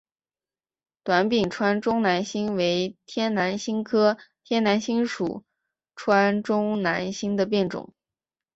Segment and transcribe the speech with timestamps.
[1.03, 5.43] 短柄川中南星为天南星科天南星属
[5.95, 7.93] 川中南星的变种。